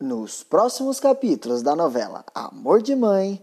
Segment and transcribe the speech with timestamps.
[0.00, 3.38] Nos próximos capítulos da novela Amor de Mãe,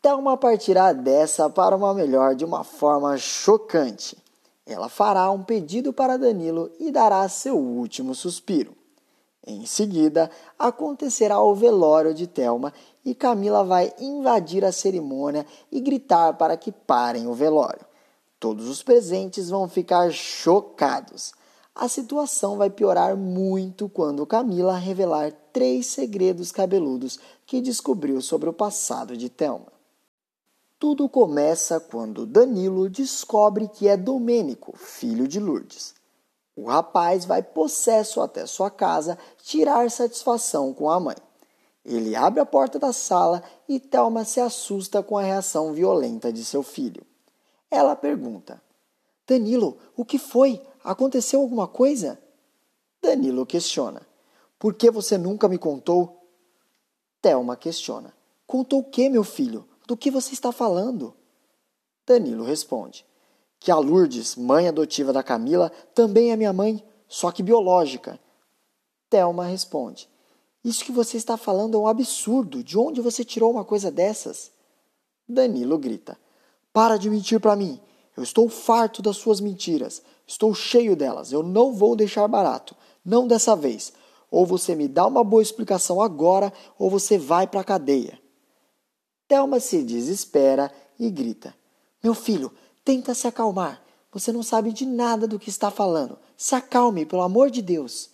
[0.00, 4.16] Thelma partirá dessa para uma melhor de uma forma chocante.
[4.64, 8.72] Ela fará um pedido para Danilo e dará seu último suspiro.
[9.44, 12.72] Em seguida, acontecerá o velório de Thelma
[13.04, 17.84] e Camila vai invadir a cerimônia e gritar para que parem o velório.
[18.38, 21.34] Todos os presentes vão ficar chocados
[21.76, 28.52] a situação vai piorar muito quando Camila revelar três segredos cabeludos que descobriu sobre o
[28.52, 29.70] passado de Thelma.
[30.78, 35.94] Tudo começa quando Danilo descobre que é Domênico, filho de Lourdes.
[36.56, 41.16] O rapaz vai possesso até sua casa tirar satisfação com a mãe.
[41.84, 46.42] Ele abre a porta da sala e Thelma se assusta com a reação violenta de
[46.42, 47.02] seu filho.
[47.70, 48.60] Ela pergunta:
[49.26, 50.60] Danilo, o que foi?
[50.86, 52.16] Aconteceu alguma coisa?
[53.02, 54.06] Danilo questiona.
[54.56, 56.30] Por que você nunca me contou?
[57.20, 58.14] Thelma questiona.
[58.46, 59.66] Contou o que, meu filho?
[59.84, 61.12] Do que você está falando?
[62.06, 63.04] Danilo responde.
[63.58, 68.20] Que a Lourdes, mãe adotiva da Camila, também é minha mãe, só que biológica.
[69.10, 70.08] Thelma responde.
[70.64, 72.62] Isso que você está falando é um absurdo.
[72.62, 74.52] De onde você tirou uma coisa dessas?
[75.28, 76.16] Danilo grita.
[76.72, 77.80] Para de mentir para mim.
[78.16, 80.02] Eu estou farto das suas mentiras.
[80.26, 81.32] Estou cheio delas.
[81.32, 82.74] Eu não vou deixar barato.
[83.04, 83.92] Não dessa vez.
[84.30, 88.18] Ou você me dá uma boa explicação agora, ou você vai para a cadeia.
[89.28, 91.54] Thelma se desespera e grita:
[92.02, 92.52] Meu filho,
[92.84, 93.82] tenta se acalmar.
[94.12, 96.18] Você não sabe de nada do que está falando.
[96.36, 98.10] Se acalme, pelo amor de Deus.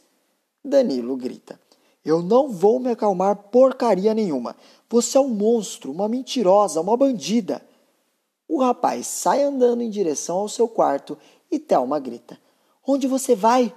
[0.64, 1.60] Danilo grita:
[2.04, 4.56] Eu não vou me acalmar porcaria nenhuma.
[4.90, 7.62] Você é um monstro, uma mentirosa, uma bandida.
[8.52, 11.16] O rapaz sai andando em direção ao seu quarto
[11.50, 12.38] e Thelma grita:
[12.86, 13.74] Onde você vai?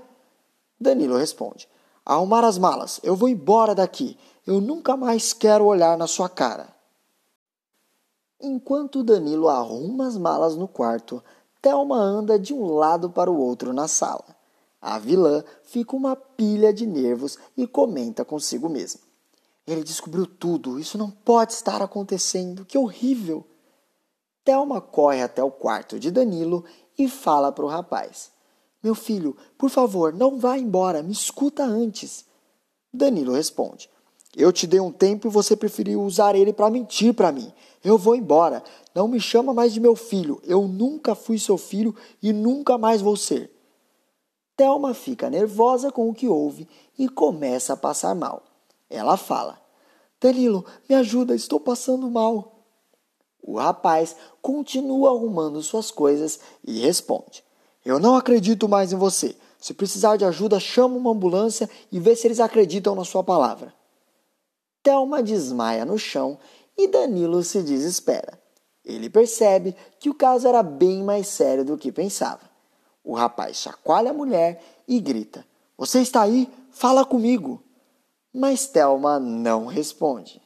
[0.77, 1.65] Danilo responde:
[2.05, 4.17] Arrumar as malas, eu vou embora daqui.
[4.45, 6.75] Eu nunca mais quero olhar na sua cara.
[8.37, 11.23] Enquanto Danilo arruma as malas no quarto,
[11.61, 14.25] Thelma anda de um lado para o outro na sala.
[14.81, 18.99] A vilã fica uma pilha de nervos e comenta consigo mesma.
[19.65, 23.47] Ele descobriu tudo, isso não pode estar acontecendo, que horrível!
[24.45, 26.63] Thelma corre até o quarto de Danilo
[26.97, 28.31] e fala para o rapaz:
[28.81, 32.25] Meu filho, por favor, não vá embora, me escuta antes.
[32.93, 33.89] Danilo responde:
[34.37, 37.51] Eu te dei um tempo e você preferiu usar ele para mentir para mim.
[37.83, 38.63] Eu vou embora.
[38.93, 40.39] Não me chama mais de meu filho.
[40.43, 43.51] Eu nunca fui seu filho e nunca mais vou ser.
[44.55, 46.67] Thelma fica nervosa com o que ouve
[46.97, 48.43] e começa a passar mal.
[48.87, 49.59] Ela fala:
[50.21, 52.54] Danilo, me ajuda, estou passando mal.
[53.47, 57.43] O rapaz continua arrumando suas coisas e responde:
[57.85, 59.35] Eu não acredito mais em você.
[59.59, 63.71] Se precisar de ajuda, chama uma ambulância e vê se eles acreditam na sua palavra.
[64.81, 66.39] Thelma desmaia no chão
[66.75, 68.39] e Danilo se desespera.
[68.83, 72.49] Ele percebe que o caso era bem mais sério do que pensava.
[73.03, 75.45] O rapaz chacoalha a mulher e grita:
[75.77, 76.49] Você está aí?
[76.71, 77.61] Fala comigo!
[78.33, 80.41] Mas Thelma não responde.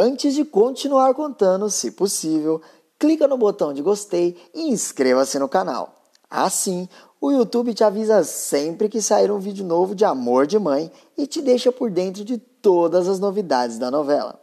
[0.00, 2.62] Antes de continuar contando, se possível,
[3.00, 6.04] clica no botão de gostei e inscreva-se no canal.
[6.30, 6.88] Assim,
[7.20, 11.26] o YouTube te avisa sempre que sair um vídeo novo de Amor de Mãe e
[11.26, 14.40] te deixa por dentro de todas as novidades da novela.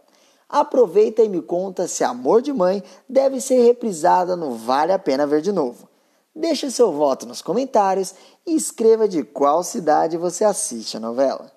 [0.49, 5.25] Aproveita e me conta se Amor de Mãe deve ser reprisada no Vale a Pena
[5.25, 5.87] Ver de Novo.
[6.35, 8.13] Deixe seu voto nos comentários
[8.45, 11.54] e escreva de qual cidade você assiste a novela.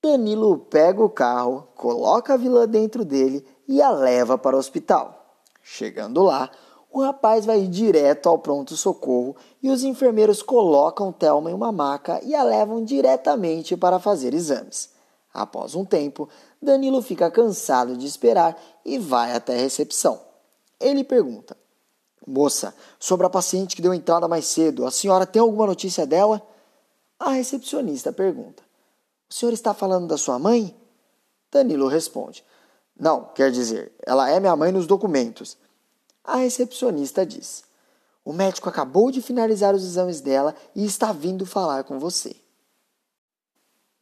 [0.00, 5.42] Danilo pega o carro, coloca a vilã dentro dele e a leva para o hospital.
[5.60, 6.50] Chegando lá,
[6.90, 12.34] o rapaz vai direto ao pronto-socorro e os enfermeiros colocam Thelma em uma maca e
[12.34, 14.90] a levam diretamente para fazer exames.
[15.34, 16.28] Após um tempo,
[16.62, 20.20] Danilo fica cansado de esperar e vai até a recepção.
[20.78, 21.56] Ele pergunta:
[22.24, 26.40] Moça, sobre a paciente que deu entrada mais cedo, a senhora tem alguma notícia dela?
[27.18, 28.67] A recepcionista pergunta:
[29.30, 30.74] o senhor está falando da sua mãe?
[31.50, 32.44] Danilo responde:
[32.98, 35.56] Não, quer dizer, ela é minha mãe nos documentos.
[36.24, 37.62] A recepcionista diz:
[38.24, 42.34] O médico acabou de finalizar os exames dela e está vindo falar com você.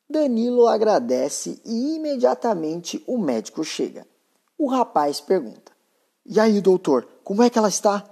[0.08, 4.06] Danilo agradece e imediatamente o médico chega.
[4.56, 5.72] O rapaz pergunta:
[6.24, 8.08] E aí, doutor, como é que ela está?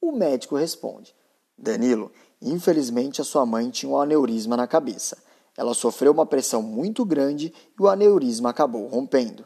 [0.00, 1.12] O médico responde:
[1.58, 5.18] Danilo, infelizmente a sua mãe tinha um aneurisma na cabeça.
[5.60, 9.44] Ela sofreu uma pressão muito grande e o aneurisma acabou rompendo.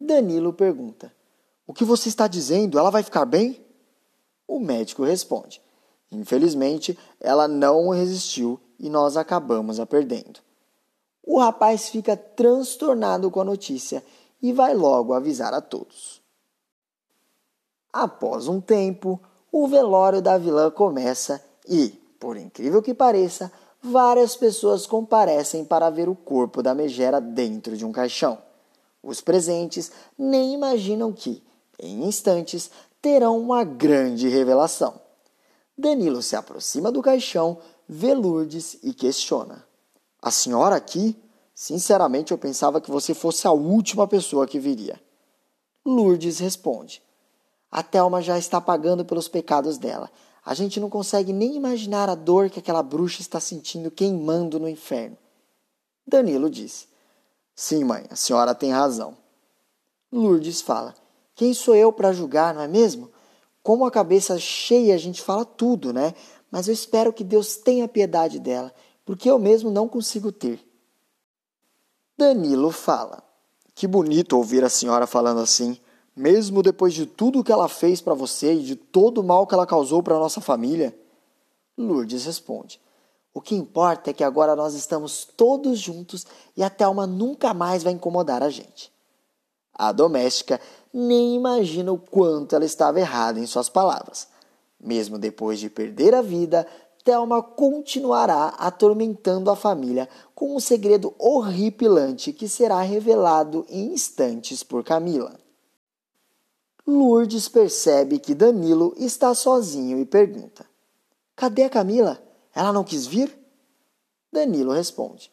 [0.00, 1.14] Danilo pergunta:
[1.64, 2.76] O que você está dizendo?
[2.76, 3.64] Ela vai ficar bem?
[4.48, 5.62] O médico responde:
[6.10, 10.40] Infelizmente, ela não resistiu e nós acabamos a perdendo.
[11.22, 14.02] O rapaz fica transtornado com a notícia
[14.42, 16.20] e vai logo avisar a todos.
[17.92, 19.20] Após um tempo,
[19.52, 23.52] o velório da vilã começa e, por incrível que pareça,
[23.82, 28.38] várias pessoas comparecem para ver o corpo da megera dentro de um caixão.
[29.02, 31.42] Os presentes nem imaginam que,
[31.80, 32.70] em instantes,
[33.00, 35.00] terão uma grande revelação.
[35.76, 37.58] Danilo se aproxima do caixão,
[37.88, 39.66] vê Lourdes e questiona:
[40.20, 41.20] A senhora aqui?
[41.54, 45.00] Sinceramente, eu pensava que você fosse a última pessoa que viria.
[45.84, 47.02] Lourdes responde:
[47.70, 50.08] A Thelma já está pagando pelos pecados dela.
[50.44, 54.68] A gente não consegue nem imaginar a dor que aquela bruxa está sentindo queimando no
[54.68, 55.16] inferno.
[56.06, 56.88] Danilo diz:
[57.54, 59.16] Sim, mãe, a senhora tem razão.
[60.10, 60.94] Lourdes fala:
[61.34, 63.10] Quem sou eu para julgar, não é mesmo?
[63.62, 66.14] Como a cabeça cheia, a gente fala tudo, né?
[66.50, 68.74] Mas eu espero que Deus tenha piedade dela,
[69.04, 70.60] porque eu mesmo não consigo ter.
[72.18, 73.22] Danilo fala:
[73.74, 75.78] Que bonito ouvir a senhora falando assim,
[76.16, 79.54] mesmo depois de tudo que ela fez para você e de todo o mal que
[79.54, 80.96] ela causou para nossa família.
[81.76, 82.80] Lourdes responde:
[83.32, 86.26] O que importa é que agora nós estamos todos juntos
[86.56, 88.92] e a Thelma nunca mais vai incomodar a gente.
[89.74, 90.60] A doméstica
[90.92, 94.28] nem imagina o quanto ela estava errada em suas palavras.
[94.78, 96.66] Mesmo depois de perder a vida,
[97.02, 104.84] Thelma continuará atormentando a família com um segredo horripilante que será revelado em instantes por
[104.84, 105.41] Camila.
[106.86, 110.66] Lourdes percebe que Danilo está sozinho e pergunta:
[111.36, 112.20] Cadê a Camila?
[112.54, 113.38] Ela não quis vir?
[114.32, 115.30] Danilo responde: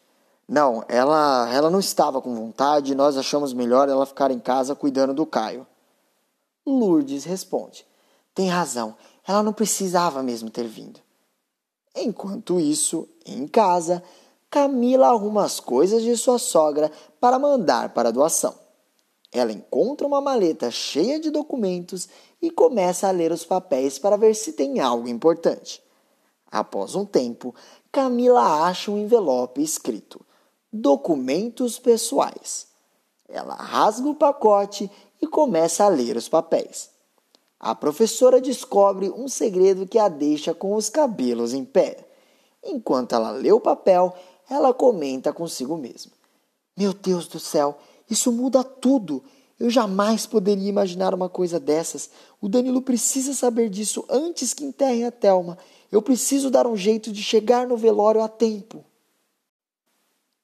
[0.47, 5.13] Não, ela, ela não estava com vontade nós achamos melhor ela ficar em casa cuidando
[5.13, 5.65] do Caio.
[6.65, 7.85] Lourdes responde:
[8.35, 8.95] Tem razão,
[9.27, 10.99] ela não precisava mesmo ter vindo.
[11.95, 14.03] Enquanto isso, em casa,
[14.49, 18.55] Camila arruma as coisas de sua sogra para mandar para a doação.
[19.31, 22.09] Ela encontra uma maleta cheia de documentos
[22.41, 25.81] e começa a ler os papéis para ver se tem algo importante.
[26.51, 27.53] Após um tempo,
[27.91, 30.19] Camila acha um envelope escrito
[30.71, 32.67] Documentos Pessoais.
[33.27, 34.89] Ela rasga o pacote
[35.21, 36.89] e começa a ler os papéis.
[37.59, 42.07] A professora descobre um segredo que a deixa com os cabelos em pé.
[42.63, 44.15] Enquanto ela lê o papel,
[44.49, 46.11] ela comenta consigo mesma:
[46.75, 47.77] Meu Deus do céu,
[48.09, 49.23] isso muda tudo.
[49.59, 52.09] Eu jamais poderia imaginar uma coisa dessas.
[52.41, 55.57] O Danilo precisa saber disso antes que enterrem a Thelma.
[55.91, 58.85] Eu preciso dar um jeito de chegar no velório a tempo.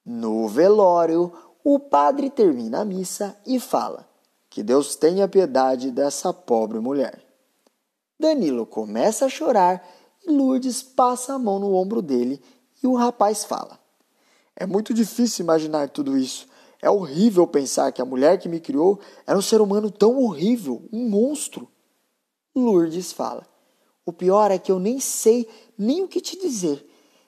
[0.04, 1.32] No velório,
[1.64, 4.06] o padre termina a missa e fala:
[4.56, 7.20] que Deus tenha piedade dessa pobre mulher.
[8.18, 9.86] Danilo começa a chorar
[10.26, 12.42] e Lourdes passa a mão no ombro dele
[12.82, 13.78] e o rapaz fala:
[14.56, 16.48] É muito difícil imaginar tudo isso.
[16.80, 20.82] É horrível pensar que a mulher que me criou era um ser humano tão horrível,
[20.92, 21.68] um monstro.
[22.54, 23.46] Lourdes fala:
[24.04, 26.84] O pior é que eu nem sei nem o que te dizer.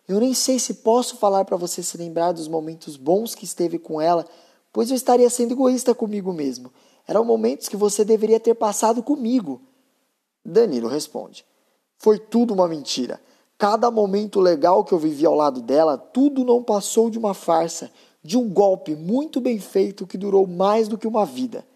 [0.06, 3.78] Eu nem sei se posso falar para você se lembrar dos momentos bons que esteve
[3.78, 4.26] com ela,
[4.72, 6.72] pois eu estaria sendo egoísta comigo mesmo.
[7.06, 9.60] Eram momentos que você deveria ter passado comigo.
[10.44, 11.44] Danilo responde:
[11.98, 13.20] Foi tudo uma mentira.
[13.58, 17.90] Cada momento legal que eu vivi ao lado dela, tudo não passou de uma farsa,
[18.22, 21.66] de um golpe muito bem feito que durou mais do que uma vida.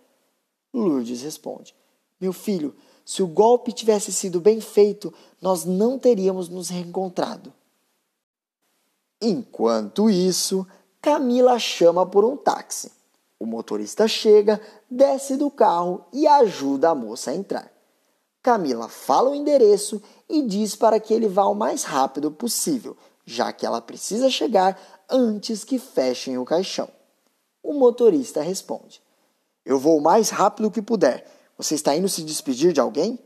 [0.73, 1.75] Lourdes responde:
[2.21, 7.53] Meu filho, se o golpe tivesse sido bem feito, nós não teríamos nos reencontrado.
[9.21, 10.67] Enquanto isso,
[11.01, 12.91] Camila chama por um táxi.
[13.39, 17.73] O motorista chega, desce do carro e ajuda a moça a entrar.
[18.41, 23.53] Camila fala o endereço e diz para que ele vá o mais rápido possível, já
[23.53, 24.81] que ela precisa chegar
[25.13, 26.89] antes que fechem o caixão.
[27.63, 29.03] O motorista responde:
[29.65, 31.31] Eu vou o mais rápido que puder.
[31.57, 33.19] Você está indo se despedir de alguém?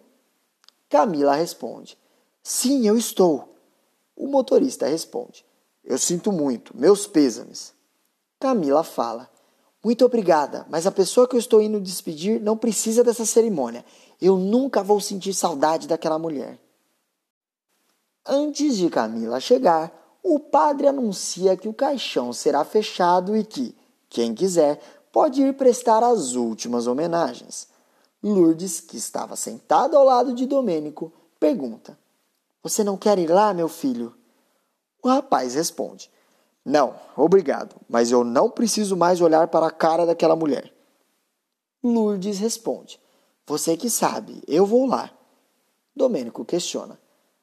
[0.88, 1.96] Camila responde:
[2.42, 3.56] Sim, eu estou.
[4.16, 5.46] O motorista responde:
[5.84, 7.72] Eu sinto muito, meus pêsames.
[8.38, 9.30] Camila fala:
[9.86, 13.84] muito obrigada, mas a pessoa que eu estou indo despedir não precisa dessa cerimônia.
[14.20, 16.58] Eu nunca vou sentir saudade daquela mulher.
[18.26, 19.92] Antes de Camila chegar,
[20.34, 23.76] o padre anuncia que o caixão será fechado e que,
[24.08, 24.80] quem quiser,
[25.12, 27.68] pode ir prestar as últimas homenagens.
[28.22, 31.98] Lourdes, que estava sentada ao lado de Domênico, pergunta:
[32.62, 34.14] Você não quer ir lá, meu filho?
[35.02, 36.10] O rapaz responde:
[36.68, 40.74] não, obrigado, mas eu não preciso mais olhar para a cara daquela mulher.
[41.80, 43.00] Lourdes responde:
[43.46, 45.12] Você que sabe, eu vou lá.
[45.94, 46.98] Domênico questiona: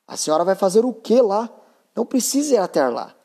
[0.05, 1.49] A senhora vai fazer o que lá?
[1.95, 3.15] Não precisa ir até lá.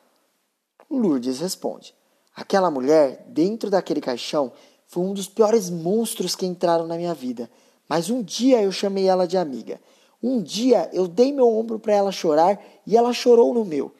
[0.91, 1.95] Lourdes responde:
[2.35, 4.53] Aquela mulher, dentro daquele caixão,
[4.87, 7.51] foi um dos piores monstros que entraram na minha vida.
[7.89, 9.81] Mas um dia eu chamei ela de amiga.
[10.23, 13.93] Um dia eu dei meu ombro para ela chorar e ela chorou no meu.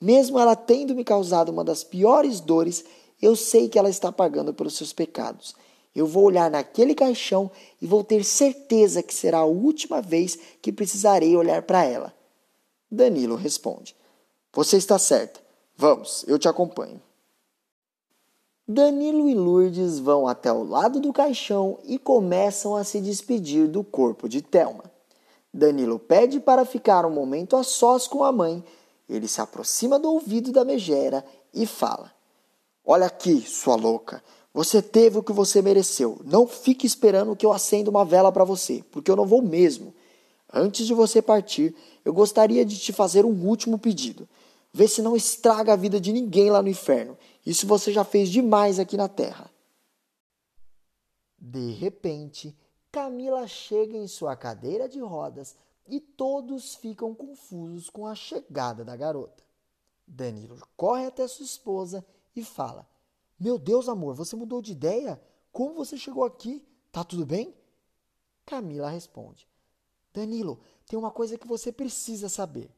[0.00, 2.84] Mesmo ela tendo me causado uma das piores dores,
[3.20, 5.54] eu sei que ela está pagando pelos seus pecados.
[5.94, 10.70] Eu vou olhar naquele caixão e vou ter certeza que será a última vez que
[10.70, 12.15] precisarei olhar para ela.
[12.96, 13.94] Danilo responde:
[14.52, 15.40] Você está certa.
[15.76, 17.00] Vamos, eu te acompanho.
[18.66, 23.84] Danilo e Lourdes vão até o lado do caixão e começam a se despedir do
[23.84, 24.84] corpo de Thelma.
[25.54, 28.64] Danilo pede para ficar um momento a sós com a mãe.
[29.08, 31.24] Ele se aproxima do ouvido da megera
[31.54, 32.12] e fala:
[32.84, 34.22] Olha aqui, sua louca.
[34.52, 36.18] Você teve o que você mereceu.
[36.24, 39.94] Não fique esperando que eu acenda uma vela para você, porque eu não vou mesmo.
[40.52, 41.74] Antes de você partir,
[42.04, 44.28] eu gostaria de te fazer um último pedido.
[44.72, 47.16] Vê se não estraga a vida de ninguém lá no inferno.
[47.44, 49.50] Isso você já fez demais aqui na terra.
[51.38, 52.56] De repente,
[52.92, 55.56] Camila chega em sua cadeira de rodas
[55.88, 59.44] e todos ficam confusos com a chegada da garota.
[60.06, 62.88] Danilo corre até sua esposa e fala:
[63.38, 65.20] meu Deus, amor, você mudou de ideia?
[65.52, 66.66] Como você chegou aqui?
[66.90, 67.54] Tá tudo bem?
[68.46, 69.46] Camila responde:
[70.16, 72.74] Danilo, tem uma coisa que você precisa saber.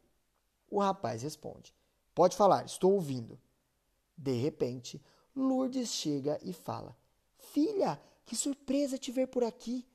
[0.69, 1.73] O rapaz responde:
[2.13, 3.39] Pode falar, estou ouvindo.
[4.17, 5.01] De repente,
[5.37, 6.97] Lourdes chega e fala:
[7.39, 9.87] Filha, que surpresa te ver por aqui.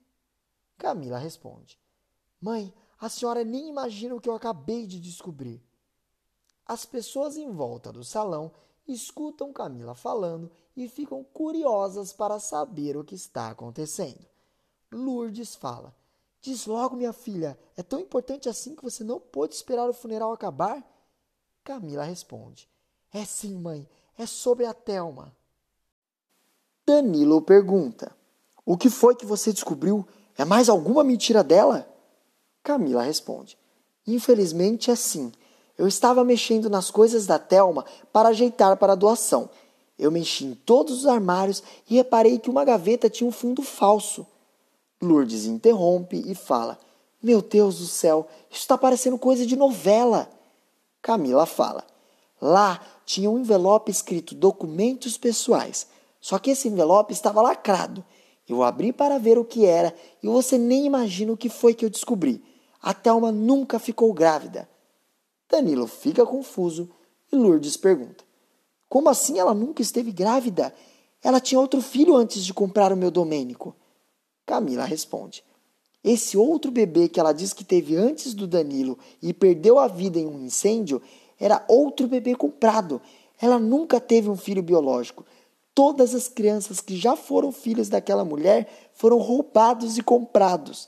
[0.77, 1.77] Camila responde:
[2.39, 5.61] Mãe, a senhora nem imagina o que eu acabei de descobrir.
[6.65, 8.53] As pessoas em volta do salão
[8.87, 14.25] escutam Camila falando e ficam curiosas para saber o que está acontecendo.
[14.89, 15.93] Lourdes fala:
[16.43, 20.33] Diz logo, minha filha, é tão importante assim que você não pôde esperar o funeral
[20.33, 20.83] acabar?
[21.63, 22.67] Camila responde:
[23.13, 25.33] É sim, mãe, é sobre a Telma.
[26.85, 28.13] Danilo pergunta:
[28.65, 30.05] O que foi que você descobriu?
[30.37, 31.87] É mais alguma mentira dela?
[32.61, 33.57] Camila responde:
[34.05, 35.31] Infelizmente é sim.
[35.77, 39.49] Eu estava mexendo nas coisas da Telma para ajeitar para a doação.
[39.97, 44.27] Eu mexi em todos os armários e reparei que uma gaveta tinha um fundo falso.
[45.03, 46.79] Lourdes interrompe e fala:
[47.21, 50.29] Meu Deus do céu, isso está parecendo coisa de novela.
[51.01, 51.85] Camila fala:
[52.41, 55.87] Lá tinha um envelope escrito documentos pessoais.
[56.19, 58.03] Só que esse envelope estava lacrado.
[58.47, 61.85] Eu abri para ver o que era e você nem imagina o que foi que
[61.85, 62.43] eu descobri.
[62.81, 64.69] A Thelma nunca ficou grávida.
[65.49, 66.89] Danilo fica confuso
[67.31, 68.23] e Lourdes pergunta:
[68.89, 70.73] Como assim ela nunca esteve grávida?
[71.21, 73.75] Ela tinha outro filho antes de comprar o meu Domênico.
[74.45, 75.43] Camila responde:
[76.03, 80.19] Esse outro bebê que ela diz que teve antes do Danilo e perdeu a vida
[80.19, 81.01] em um incêndio
[81.39, 83.01] era outro bebê comprado.
[83.41, 85.25] Ela nunca teve um filho biológico.
[85.75, 90.87] Todas as crianças que já foram filhos daquela mulher foram roubados e comprados.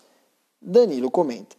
[0.62, 1.56] Danilo comenta: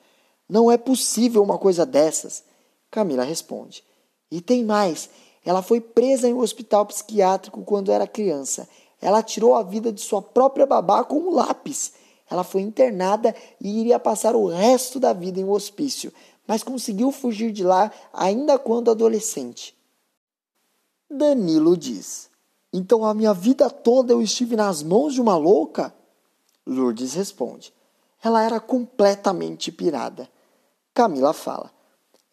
[0.49, 2.45] Não é possível uma coisa dessas.
[2.91, 3.85] Camila responde.
[4.31, 5.11] E tem mais.
[5.45, 8.69] Ela foi presa em um hospital psiquiátrico quando era criança.
[9.00, 11.93] Ela tirou a vida de sua própria babá com um lápis.
[12.31, 16.12] Ela foi internada e iria passar o resto da vida em um hospício,
[16.47, 19.76] mas conseguiu fugir de lá ainda quando adolescente.
[21.09, 22.29] Danilo diz:
[22.73, 25.95] Então a minha vida toda eu estive nas mãos de uma louca?
[26.67, 27.73] Lourdes responde:
[28.23, 30.29] Ela era completamente pirada.
[30.93, 31.71] Camila fala: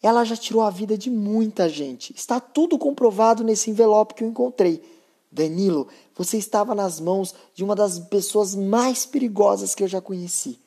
[0.04, 2.12] ela já tirou a vida de muita gente.
[2.14, 4.82] Está tudo comprovado nesse envelope que eu encontrei.
[5.34, 10.60] Danilo, você estava nas mãos de uma das pessoas mais perigosas que eu já conheci.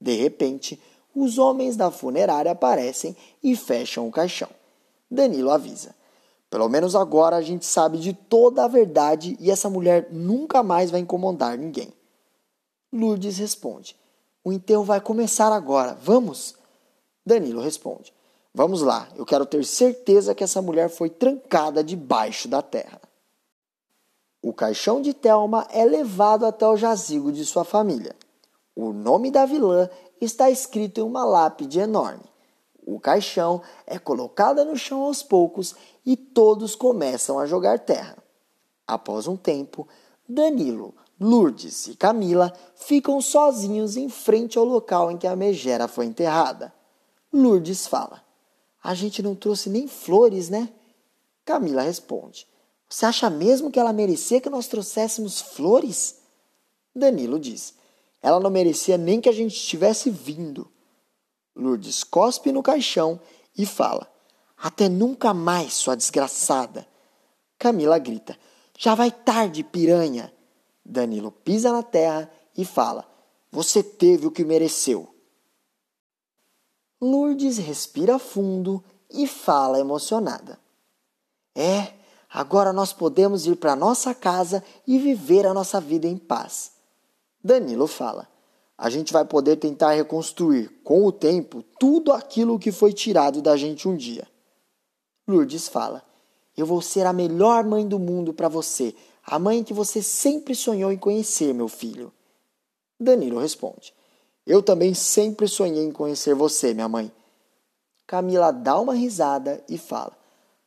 [0.00, 0.82] De repente,
[1.14, 4.48] os homens da funerária aparecem e fecham o caixão.
[5.08, 5.94] Danilo avisa:
[6.50, 10.90] Pelo menos agora a gente sabe de toda a verdade e essa mulher nunca mais
[10.90, 11.92] vai incomodar ninguém.
[12.92, 13.94] Lourdes responde:
[14.42, 16.56] O enterro vai começar agora, vamos?
[17.24, 18.12] Danilo responde:
[18.52, 23.00] Vamos lá, eu quero ter certeza que essa mulher foi trancada debaixo da terra.
[24.46, 28.14] O caixão de Thelma é levado até o jazigo de sua família.
[28.76, 29.88] O nome da vilã
[30.20, 32.24] está escrito em uma lápide enorme.
[32.84, 35.74] O caixão é colocado no chão aos poucos
[36.04, 38.18] e todos começam a jogar terra.
[38.86, 39.88] Após um tempo,
[40.28, 46.04] Danilo, Lourdes e Camila ficam sozinhos em frente ao local em que a megera foi
[46.04, 46.70] enterrada.
[47.32, 48.22] Lourdes fala:
[48.82, 50.68] a gente não trouxe nem flores, né?
[51.46, 52.46] Camila responde:
[52.94, 56.20] Você acha mesmo que ela merecia que nós trouxéssemos flores?
[56.94, 57.74] Danilo diz:
[58.22, 60.70] Ela não merecia nem que a gente tivesse vindo.
[61.56, 63.20] Lourdes cospe no caixão
[63.58, 64.08] e fala:
[64.56, 66.86] Até nunca mais, sua desgraçada.
[67.58, 68.38] Camila grita:
[68.78, 70.32] Já vai tarde, piranha.
[70.84, 73.04] Danilo pisa na terra e fala:
[73.50, 75.12] Você teve o que mereceu.
[77.00, 80.60] Lourdes respira fundo e fala emocionada:
[81.56, 82.03] É,
[82.34, 86.72] agora nós podemos ir para nossa casa e viver a nossa vida em paz.
[87.42, 88.28] Danilo fala:
[88.76, 93.56] A gente vai poder tentar reconstruir, com o tempo, tudo aquilo que foi tirado da
[93.56, 94.26] gente um dia.
[95.28, 96.02] Lourdes fala:
[96.56, 98.92] Eu vou ser a melhor mãe do mundo para você,
[99.24, 102.12] a mãe que você sempre sonhou em conhecer, meu filho.
[102.98, 103.94] Danilo responde:
[104.44, 107.12] Eu também sempre sonhei em conhecer você, minha mãe.
[108.08, 110.12] Camila dá uma risada e fala: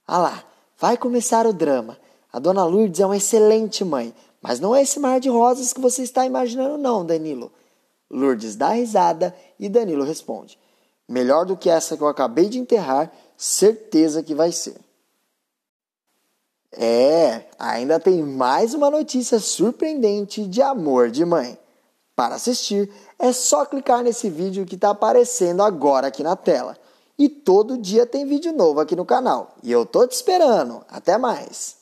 [0.07, 0.45] Ah lá,
[0.77, 1.97] vai começar o drama.
[2.31, 5.81] A dona Lourdes é uma excelente mãe, mas não é esse mar de rosas que
[5.81, 7.51] você está imaginando, não, Danilo.
[8.09, 10.57] Lourdes dá risada e Danilo responde:
[11.07, 14.77] Melhor do que essa que eu acabei de enterrar, certeza que vai ser.
[16.71, 21.57] É, ainda tem mais uma notícia surpreendente de amor de mãe.
[22.15, 26.77] Para assistir, é só clicar nesse vídeo que está aparecendo agora aqui na tela.
[27.17, 29.55] E todo dia tem vídeo novo aqui no canal.
[29.63, 30.85] E eu tô te esperando.
[30.87, 31.76] Até mais!